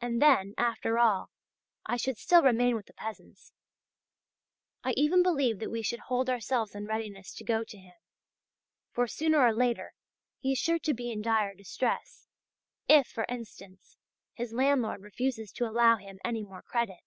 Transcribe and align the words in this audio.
And, 0.00 0.20
then, 0.20 0.54
after 0.58 0.98
all, 0.98 1.30
I 1.86 1.96
should 1.98 2.18
still 2.18 2.42
remain 2.42 2.74
with 2.74 2.86
the 2.86 2.92
peasants. 2.92 3.52
I 4.82 4.90
even 4.96 5.22
believe 5.22 5.60
that 5.60 5.70
we 5.70 5.82
should 5.82 6.00
hold 6.00 6.28
ourselves 6.28 6.74
in 6.74 6.84
readiness 6.86 7.32
to 7.36 7.44
go 7.44 7.62
to 7.62 7.78
him; 7.78 7.94
for 8.90 9.06
sooner 9.06 9.38
or 9.38 9.54
later 9.54 9.94
he 10.40 10.50
is 10.50 10.58
sure 10.58 10.80
to 10.80 10.92
be 10.92 11.12
in 11.12 11.22
dire 11.22 11.54
distress, 11.54 12.26
if, 12.88 13.06
for 13.06 13.24
instance, 13.28 13.96
his 14.34 14.52
landlord 14.52 15.00
refuses 15.02 15.52
to 15.52 15.64
allow 15.68 15.94
him 15.94 16.18
any 16.24 16.42
more 16.42 16.62
credit. 16.62 17.04